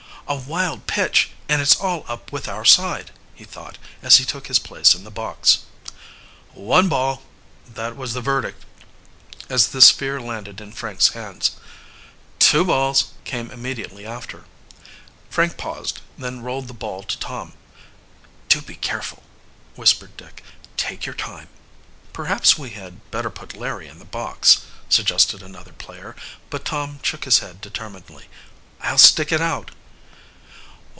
"A 0.27 0.35
wild 0.37 0.87
pitch, 0.87 1.31
and 1.49 1.61
it's 1.61 1.75
all 1.75 2.05
up 2.07 2.31
with 2.31 2.47
our 2.47 2.63
side," 2.63 3.11
he 3.35 3.43
thought, 3.43 3.77
as 4.01 4.15
he 4.15 4.23
took 4.23 4.47
his 4.47 4.59
place 4.59 4.95
in 4.95 5.03
the 5.03 5.11
"box." 5.11 5.59
"One 6.53 6.87
ball!" 6.87 7.23
That 7.67 7.97
was 7.97 8.13
the 8.13 8.21
verdict 8.21 8.63
as 9.49 9.67
the 9.67 9.81
sphere 9.81 10.21
landed 10.21 10.61
in 10.61 10.71
Frank's 10.71 11.09
hands. 11.09 11.57
"Two 12.39 12.63
balls!" 12.63 13.11
came 13.25 13.51
immediately 13.51 14.05
after. 14.05 14.45
Frank 15.29 15.57
paused, 15.57 15.99
then 16.17 16.39
rolled 16.43 16.69
the 16.69 16.73
ball 16.73 17.03
to 17.03 17.19
Tom. 17.19 17.51
"Do 18.47 18.61
be 18.61 18.75
careful," 18.75 19.23
whispered 19.75 20.15
Dick. 20.15 20.45
"Take 20.77 21.05
your 21.05 21.15
time." 21.15 21.49
"Perhaps 22.13 22.57
we 22.57 22.69
had 22.69 23.01
better 23.11 23.29
put 23.31 23.57
Larry 23.57 23.89
in 23.89 23.99
the 23.99 24.05
box," 24.05 24.61
suggested 24.87 25.43
another 25.43 25.73
player, 25.73 26.15
but 26.49 26.63
Tom 26.63 26.99
shook 27.03 27.25
his 27.25 27.39
head 27.39 27.59
determinedly. 27.59 28.29
"I'll 28.81 28.97
stick 28.97 29.33
it 29.33 29.41
out!" 29.41 29.71